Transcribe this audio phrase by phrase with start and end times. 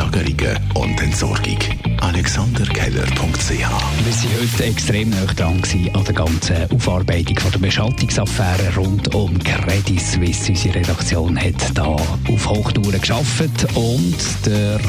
[0.00, 1.58] Lagerungen und Entsorgung.
[2.00, 5.62] AlexanderKeller.ch Wir sind heute extrem nah dran
[5.92, 10.52] an der ganzen Aufarbeitung von der Beschaltungsaffäre rund um Credit Suisse.
[10.52, 14.80] Unsere Redaktion hat da auf Hochtouren geschafft und der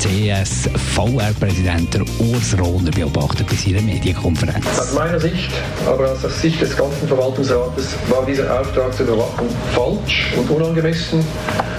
[0.00, 4.66] CS-VR-Präsident Urs Rohner beobachtet bei seiner Medienkonferenz.
[4.78, 5.52] Aus meiner Sicht,
[5.86, 11.24] aber aus Sicht des ganzen Verwaltungsrates, war dieser Auftrag zur Überwachung falsch und unangemessen,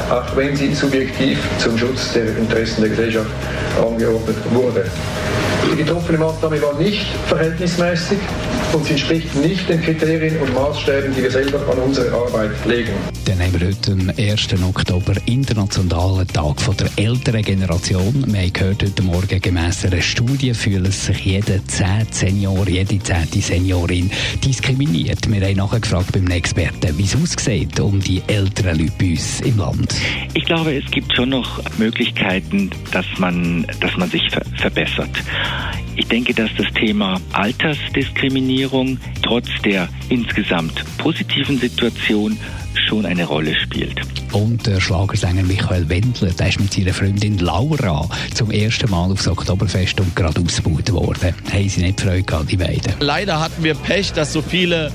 [0.10, 3.26] auch wenn sie subjektiv zum Schutz der Interessen de Grzesiow
[3.84, 4.84] omgeopend worden.
[5.72, 8.20] Die getroffene Maßnahme war nicht verhältnismäßig
[8.74, 12.94] und sie entspricht nicht den Kriterien und Maßstäben, die wir selber an unsere Arbeit legen.
[13.26, 14.48] Dann haben wir heute am 1.
[14.64, 18.24] Oktober Internationalen Tag von der älteren Generation.
[18.28, 23.42] Wir haben gehört heute Morgen, gemäss einer Studie fühlen sich jeder 10 Senior, jede 10.
[23.42, 24.10] Seniorin
[24.44, 25.30] diskriminiert.
[25.30, 29.42] Wir haben nachher gefragt beim Experten, wie es aussieht um die älteren Leute bei uns
[29.42, 29.96] im Land.
[30.34, 35.10] Ich glaube, es gibt schon noch Möglichkeiten, dass man, dass man sich ver verbessert.
[35.98, 42.38] Ich denke, dass das Thema Altersdiskriminierung trotz der insgesamt positiven Situation
[42.88, 44.00] schon eine Rolle spielt.
[44.32, 49.28] Und der Schlagersänger Michael Wendler, der ist mit seiner Freundin Laura zum ersten Mal aufs
[49.28, 51.34] Oktoberfest und gerade ausgebaut worden.
[51.52, 52.94] Haben sie nicht Freude gehabt, die beiden?
[53.00, 54.92] Leider hatten wir Pech, dass so viele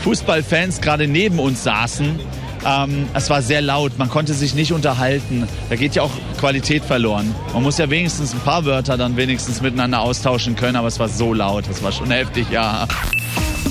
[0.00, 2.18] Fußballfans gerade neben uns saßen.
[2.64, 5.46] Ähm, es war sehr laut, man konnte sich nicht unterhalten.
[5.68, 7.34] Da geht ja auch Qualität verloren.
[7.52, 11.08] Man muss ja wenigstens ein paar Wörter dann wenigstens miteinander austauschen können, aber es war
[11.08, 12.86] so laut, das war schon heftig, ja.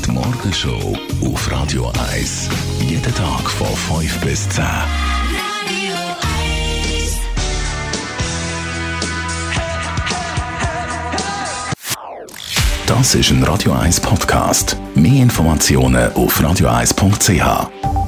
[0.05, 2.49] Die Morgenshow auf Radio 1.
[2.81, 4.63] Jeden Tag von 5 bis 10.
[12.87, 14.77] Das ist ein Radio 1 Podcast.
[14.93, 18.04] Mehr Informationen auf radio1.ch.